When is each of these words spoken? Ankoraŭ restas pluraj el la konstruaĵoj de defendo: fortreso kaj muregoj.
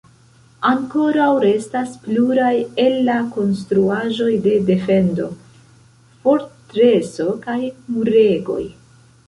Ankoraŭ 0.67 1.27
restas 1.43 1.91
pluraj 2.05 2.53
el 2.85 2.95
la 3.09 3.19
konstruaĵoj 3.35 4.31
de 4.47 4.55
defendo: 4.71 5.29
fortreso 6.25 7.31
kaj 7.47 7.59
muregoj. 7.71 8.63